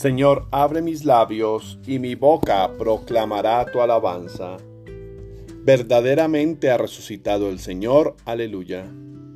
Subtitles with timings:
[0.00, 4.56] Señor, abre mis labios y mi boca proclamará tu alabanza.
[5.62, 8.90] Verdaderamente ha resucitado el Señor, aleluya.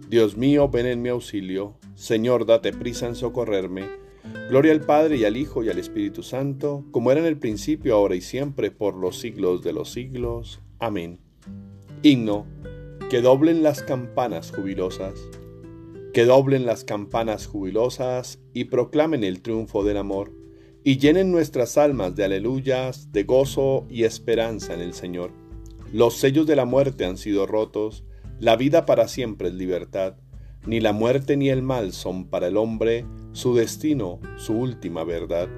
[0.08, 1.74] Dios mío, ven en mi auxilio.
[1.94, 3.90] Señor, date prisa en socorrerme.
[4.48, 7.96] Gloria al Padre y al Hijo y al Espíritu Santo, como era en el principio,
[7.96, 10.62] ahora y siempre, por los siglos de los siglos.
[10.78, 11.18] Amén.
[12.00, 12.46] Himno,
[13.10, 15.12] que doblen las campanas jubilosas,
[16.14, 20.43] que doblen las campanas jubilosas y proclamen el triunfo del amor
[20.84, 25.32] y llenen nuestras almas de aleluyas, de gozo y esperanza en el Señor.
[25.92, 28.04] Los sellos de la muerte han sido rotos,
[28.38, 30.16] la vida para siempre es libertad,
[30.66, 35.48] ni la muerte ni el mal son para el hombre su destino, su última verdad.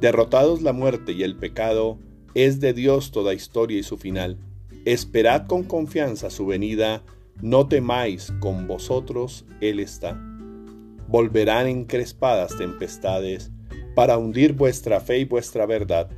[0.00, 1.98] Derrotados la muerte y el pecado,
[2.34, 4.38] es de Dios toda historia y su final.
[4.84, 7.02] Esperad con confianza su venida,
[7.42, 10.20] no temáis, con vosotros Él está.
[11.08, 13.50] Volverán encrespadas tempestades,
[14.00, 16.08] para hundir vuestra fe y vuestra verdad.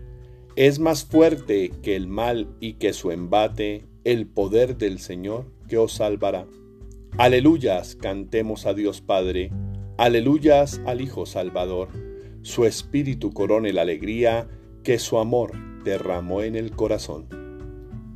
[0.55, 5.79] Es más fuerte que el mal y que su embate el poder del Señor que
[5.79, 6.47] os salvará.
[7.19, 9.51] Aleluyas, cantemos a Dios Padre,
[9.99, 11.89] aleluyas al Hijo Salvador.
[12.43, 14.47] Su espíritu corone la alegría
[14.85, 15.51] que su amor
[15.83, 17.27] derramó en el corazón.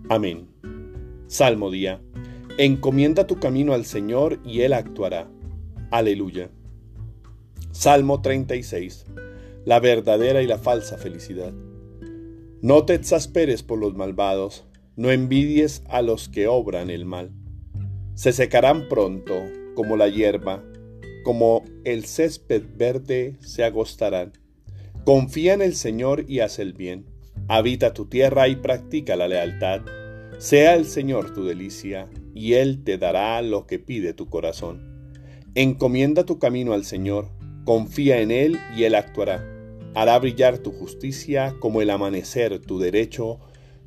[0.08, 0.47] Amén.
[1.27, 2.01] Salmo día.
[2.56, 5.27] Encomienda tu camino al Señor y Él actuará.
[5.91, 6.51] Aleluya.
[7.73, 9.06] Salmo 36
[9.67, 11.53] la verdadera y la falsa felicidad.
[12.62, 14.64] No te exasperes por los malvados,
[14.95, 17.33] no envidies a los que obran el mal.
[18.14, 19.34] Se secarán pronto
[19.75, 20.64] como la hierba,
[21.25, 24.33] como el césped verde se agostarán.
[25.05, 27.05] Confía en el Señor y haz el bien.
[27.48, 29.80] Habita tu tierra y practica la lealtad.
[30.39, 35.11] Sea el Señor tu delicia, y Él te dará lo que pide tu corazón.
[35.57, 37.30] Encomienda tu camino al Señor,
[37.64, 39.55] confía en Él y Él actuará
[39.96, 43.40] hará brillar tu justicia como el amanecer, tu derecho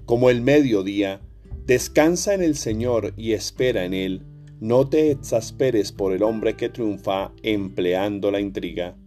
[0.06, 1.22] como el mediodía.
[1.68, 4.26] Descansa en el Señor y espera en Él.
[4.60, 8.98] No te exasperes por el hombre que triunfa empleando la intriga.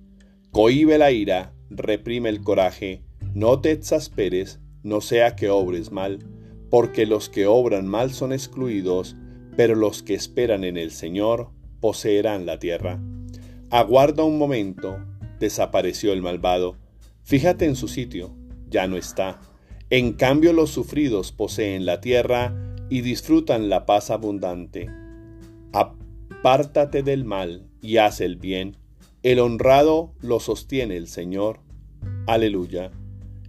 [0.53, 3.03] Cohibe la ira, reprime el coraje.
[3.35, 6.21] No te exasperes, no sea que obres mal,
[6.71, 9.17] porque los que obran mal son excluidos,
[9.57, 13.03] pero los que esperan en el Señor poseerán la tierra.
[13.71, 15.05] Aguarda un momento,
[15.41, 16.82] desapareció el malvado
[17.25, 18.35] Fíjate en su sitio,
[18.69, 19.41] ya no está.
[19.91, 22.55] En cambio los sufridos poseen la tierra
[22.91, 24.91] y disfrutan la paz abundante.
[25.73, 28.77] Apártate del mal y haz el bien.
[29.23, 31.61] El honrado lo sostiene el Señor.
[32.27, 32.91] Aleluya.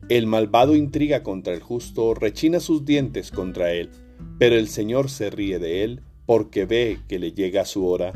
[0.07, 3.89] El malvado intriga contra el justo, rechina sus dientes contra él,
[4.37, 8.13] pero el Señor se ríe de él porque ve que le llega su hora.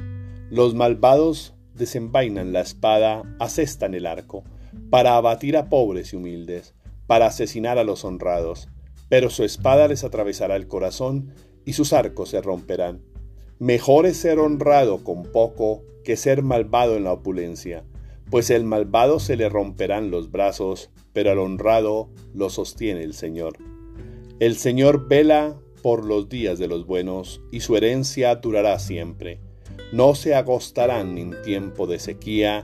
[0.52, 4.44] Los malvados desenvainan la espada, asestan el arco
[4.90, 6.74] para abatir a pobres y humildes,
[7.08, 8.70] para asesinar a los honrados,
[9.10, 11.34] pero su espada les atravesará el corazón
[11.66, 13.02] y sus arcos se romperán.
[13.60, 17.86] Mejor es ser honrado con poco que ser malvado en la opulencia,
[18.30, 23.58] pues el malvado se le romperán los brazos, pero al honrado lo sostiene el Señor.
[24.40, 29.40] El Señor vela por los días de los buenos, y su herencia durará siempre.
[29.94, 32.64] No se agostarán en tiempo de sequía,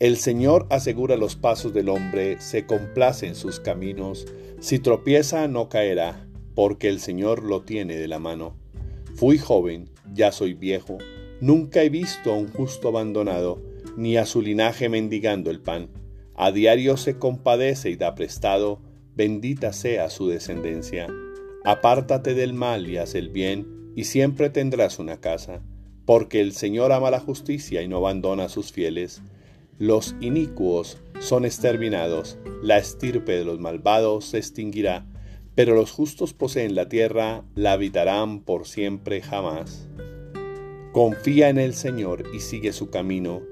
[0.00, 4.26] El Señor asegura los pasos del hombre, se complace en sus caminos,
[4.60, 6.24] si tropieza no caerá,
[6.54, 8.56] porque el Señor lo tiene de la mano.
[9.16, 10.98] Fui joven, ya soy viejo,
[11.40, 13.60] nunca he visto a un justo abandonado,
[13.96, 15.88] ni a su linaje mendigando el pan.
[16.36, 18.80] A diario se compadece y da prestado,
[19.16, 21.08] bendita sea su descendencia.
[21.64, 25.60] Apártate del mal y haz el bien, y siempre tendrás una casa,
[26.04, 29.22] porque el Señor ama la justicia y no abandona a sus fieles.
[29.78, 35.06] Los inicuos son exterminados, la estirpe de los malvados se extinguirá,
[35.54, 39.88] pero los justos poseen la tierra, la habitarán por siempre jamás.
[40.92, 43.42] Confía en el Señor y sigue su camino.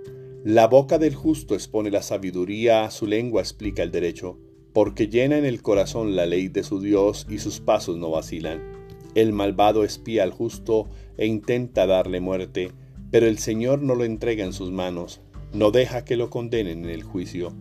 [0.43, 4.37] La boca del justo expone la sabiduría, su lengua explica el derecho,
[4.73, 8.61] porque llena en el corazón la ley de su Dios y sus pasos no vacilan.
[9.15, 10.89] El malvado espía al justo
[11.19, 12.73] e intenta darle muerte,
[13.13, 15.21] pero el Señor no lo entrega en sus manos
[15.57, 17.53] no deja que lo condenen en el juicio.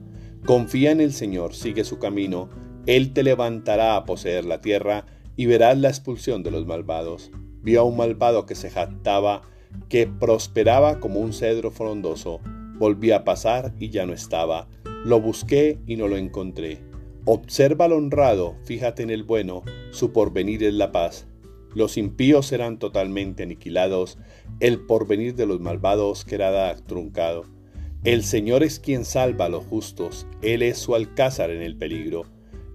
[0.45, 2.50] Confía en el Señor, sigue su camino,
[2.86, 5.06] Él te levantará a poseer la tierra
[5.36, 7.31] y verás la expulsión de los malvados.
[7.62, 9.42] Vio a un malvado que se jactaba,
[9.89, 12.42] que prosperaba como un cedro frondoso.
[12.77, 14.68] Volví a pasar y ya no estaba.
[15.03, 16.80] Lo busqué y no lo encontré.
[17.25, 21.27] Observa al honrado, fíjate en el bueno, su porvenir es la paz.
[21.74, 24.19] Los impíos serán totalmente aniquilados,
[24.59, 27.55] el porvenir de los malvados quedará truncado.
[28.06, 32.25] El Señor es quien salva a los justos, Él es su alcázar en el peligro.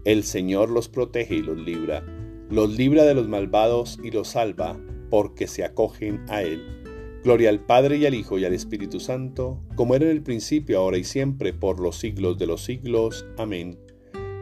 [0.05, 2.05] El Señor los protege y los libra,
[2.51, 4.77] los libra de los malvados y los salva,
[5.09, 6.83] porque se acogen a Él.
[7.23, 10.81] Gloria al Padre y al Hijo y al Espíritu Santo, como era en el principio,
[10.81, 13.25] ahora y siempre, por los siglos de los siglos.
[13.39, 13.79] Amén.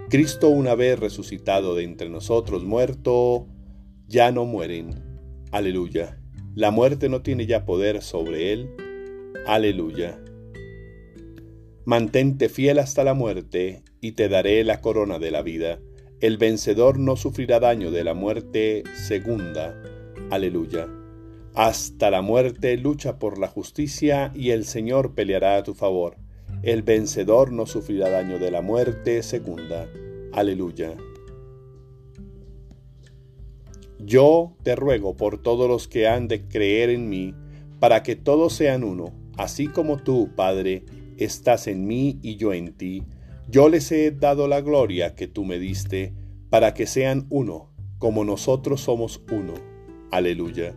[0.09, 3.47] Cristo una vez resucitado de entre nosotros, muerto,
[4.07, 4.95] ya no mueren.
[5.53, 6.19] Aleluya.
[6.55, 8.71] La muerte no tiene ya poder sobre él.
[9.47, 10.19] Aleluya.
[11.89, 15.79] Mantente fiel hasta la muerte y te daré la corona de la vida.
[16.21, 19.75] El vencedor no sufrirá daño de la muerte segunda.
[20.29, 20.87] Aleluya.
[21.55, 26.19] Hasta la muerte lucha por la justicia y el Señor peleará a tu favor.
[26.63, 29.89] El vencedor no sufrirá daño de la muerte segunda.
[30.35, 30.95] Aleluya.
[33.99, 37.35] Yo te ruego por todos los que han de creer en mí,
[37.81, 40.85] para que todos sean uno, así como tú, Padre,
[41.19, 43.05] estás en mí y yo en ti.
[43.49, 46.15] Yo les he dado la gloria que tú me diste,
[46.51, 49.55] para que sean uno, como nosotros somos uno.
[50.11, 50.75] Aleluya.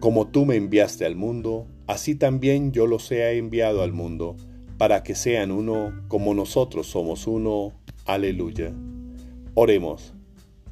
[0.00, 4.36] Como tú me enviaste al mundo, así también yo los he enviado al mundo,
[4.76, 7.72] para que sean uno, como nosotros somos uno.
[8.04, 8.72] Aleluya.
[9.54, 10.14] Oremos.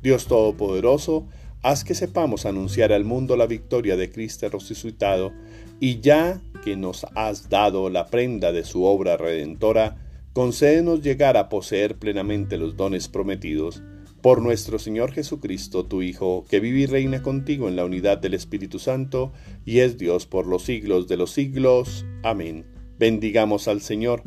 [0.02, 1.26] Dios Todopoderoso,
[1.66, 5.32] haz que sepamos anunciar al mundo la victoria de Cristo resucitado,
[5.80, 9.96] y ya que nos has dado la prenda de su obra redentora,
[10.32, 13.82] concédenos llegar a poseer plenamente los dones prometidos.
[14.22, 18.34] Por nuestro Señor Jesucristo, tu Hijo, que vive y reina contigo en la unidad del
[18.34, 19.32] Espíritu Santo,
[19.64, 22.06] y es Dios por los siglos de los siglos.
[22.22, 22.64] Amén.
[22.96, 24.22] Bendigamos al Señor.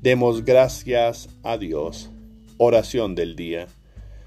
[0.00, 2.10] Demos gracias a Dios.
[2.56, 3.66] Oración del día.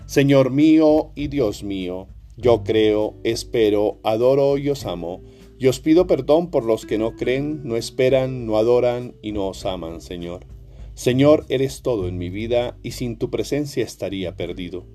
[0.05, 2.07] Señor mío y Dios mío,
[2.41, 5.21] yo creo, espero, adoro y os amo,
[5.59, 9.49] y os pido perdón por los que no creen, no esperan, no adoran y no
[9.49, 10.47] os aman, Señor.
[10.95, 14.85] Señor, eres todo en mi vida y sin tu presencia estaría perdido.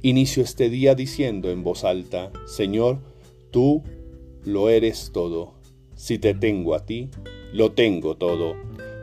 [0.00, 3.00] Inicio este día diciendo en voz alta, Señor,
[3.50, 3.82] tú
[4.44, 5.54] lo eres todo.
[5.94, 7.10] Si te tengo a ti,
[7.52, 8.54] lo tengo todo.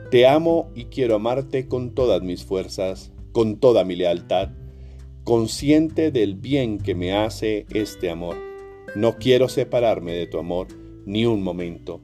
[0.09, 4.49] Te amo y quiero amarte con todas mis fuerzas, con toda mi lealtad
[5.23, 8.37] consciente del bien que me hace este amor.
[8.95, 10.67] No quiero separarme de tu amor
[11.05, 12.01] ni un momento.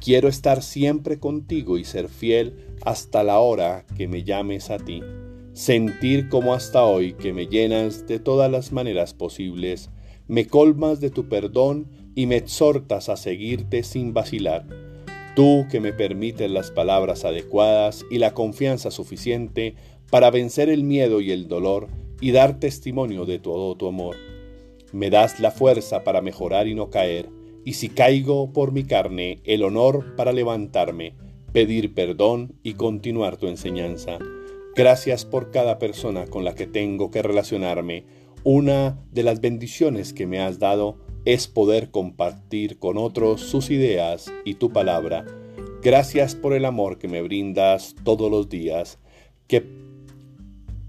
[0.00, 5.02] Quiero estar siempre contigo y ser fiel hasta la hora que me llames a ti.
[5.52, 9.90] Sentir como hasta hoy que me llenas de todas las maneras posibles,
[10.26, 14.64] me colmas de tu perdón y me exhortas a seguirte sin vacilar.
[15.34, 19.74] Tú que me permites las palabras adecuadas y la confianza suficiente
[20.08, 21.88] para vencer el miedo y el dolor
[22.20, 24.16] y dar testimonio de todo tu amor.
[24.92, 27.28] Me das la fuerza para mejorar y no caer,
[27.64, 31.14] y si caigo por mi carne, el honor para levantarme,
[31.52, 34.18] pedir perdón y continuar tu enseñanza.
[34.74, 38.04] Gracias por cada persona con la que tengo que relacionarme.
[38.44, 44.32] Una de las bendiciones que me has dado es poder compartir con otros sus ideas
[44.44, 45.26] y tu palabra.
[45.82, 48.98] Gracias por el amor que me brindas todos los días,
[49.46, 49.89] que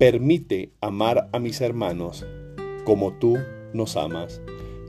[0.01, 2.25] permite amar a mis hermanos
[2.85, 3.37] como tú
[3.71, 4.41] nos amas.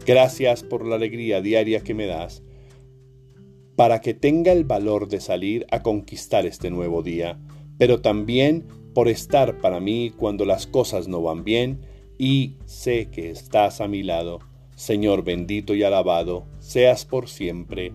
[0.06, 2.42] Gracias por la alegría diaria que me das,
[3.76, 7.38] para que tenga el valor de salir a conquistar este nuevo día,
[7.76, 11.82] pero también por estar para mí cuando las cosas no van bien
[12.16, 14.38] y sé que estás a mi lado.
[14.76, 17.92] Señor bendito y alabado, seas por siempre,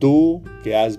[0.00, 0.98] tú que has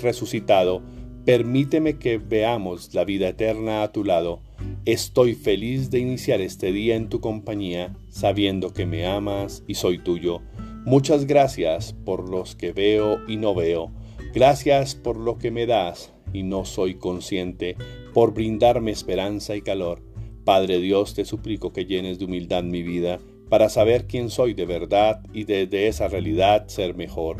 [0.00, 0.82] resucitado,
[1.24, 4.46] permíteme que veamos la vida eterna a tu lado
[4.84, 9.98] Estoy feliz de iniciar este día en tu compañía, sabiendo que me amas y soy
[9.98, 10.40] tuyo.
[10.84, 13.92] Muchas gracias por los que veo y no veo.
[14.32, 17.76] Gracias por lo que me das y no soy consciente,
[18.14, 20.02] por brindarme esperanza y calor.
[20.44, 23.18] Padre Dios, te suplico que llenes de humildad mi vida
[23.50, 27.36] para saber quién soy de verdad y desde esa realidad ser mejor.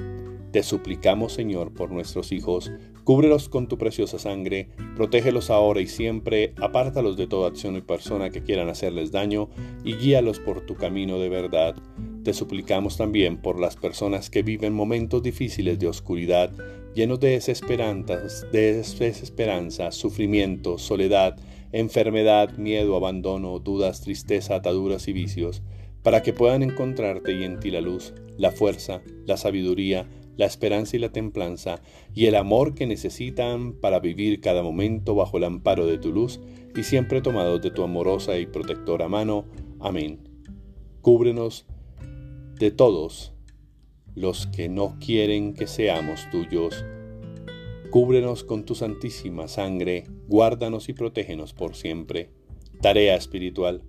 [0.53, 2.71] Te suplicamos, Señor, por nuestros hijos,
[3.09, 8.29] Cúbrelos con tu preciosa sangre, protégelos ahora y siempre, apártalos de toda acción y persona
[8.29, 9.49] que quieran hacerles daño
[9.83, 11.75] y guíalos por tu camino de verdad.
[12.23, 16.53] Te suplicamos también por las personas que viven momentos difíciles de oscuridad,
[16.95, 18.19] llenos de desesperanza,
[18.53, 21.39] de desesperanza, sufrimiento, soledad,
[21.73, 25.63] enfermedad, miedo, abandono, dudas, tristeza, ataduras y vicios,
[26.03, 30.07] para que puedan encontrarte y en ti la luz, la fuerza, la sabiduría,
[30.39, 31.83] la esperanza y la templanza,
[32.15, 36.41] y el amor que necesitan para vivir cada momento bajo el amparo de tu luz
[36.75, 39.47] y siempre tomados de tu amorosa y protectora mano.
[39.81, 40.21] Amén.
[41.03, 41.67] Cúbrenos
[42.59, 43.35] de todos
[44.15, 46.85] los que no quieren que seamos tuyos.
[47.91, 52.31] Cúbrenos con tu santísima sangre, guárdanos y protégenos por siempre.
[52.81, 53.83] Tarea espiritual.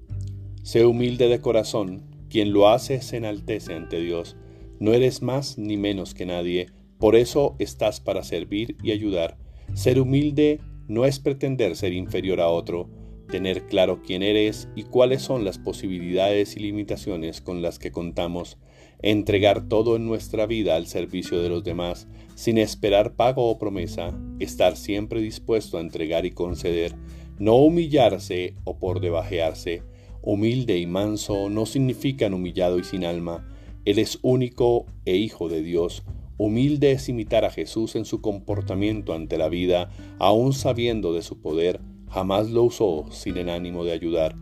[0.63, 4.35] Sé humilde de corazón, quien lo hace se enaltece ante Dios
[4.79, 6.67] no eres más ni menos que nadie,
[6.97, 9.37] por eso estás para servir y ayudar.
[9.73, 12.89] Ser humilde no es pretender ser inferior a otro,
[13.29, 18.57] tener claro quién eres y cuáles son las posibilidades y limitaciones con las que contamos,
[19.01, 24.19] entregar todo en nuestra vida al servicio de los demás, sin esperar pago o promesa,
[24.39, 26.95] estar siempre dispuesto a entregar y conceder,
[27.37, 29.83] no humillarse o por debajearse.
[30.21, 33.47] Humilde y manso no significan humillado y sin alma,
[33.89, 36.03] él es único e hijo de Dios.
[36.37, 41.41] Humilde es imitar a Jesús en su comportamiento ante la vida, aun sabiendo de su
[41.41, 44.35] poder, jamás lo usó sin el ánimo de ayudar.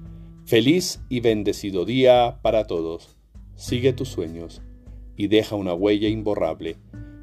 [0.44, 3.16] Feliz y bendecido día para todos.
[3.56, 4.62] Sigue tus sueños
[5.16, 6.76] y deja una huella imborrable,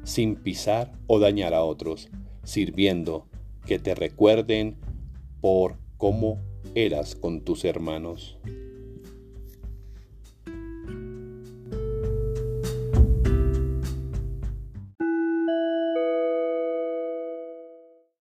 [0.03, 2.09] sin pisar o dañar a otros,
[2.43, 3.27] sirviendo
[3.67, 4.77] que te recuerden
[5.41, 6.41] por cómo
[6.73, 8.39] eras con tus hermanos.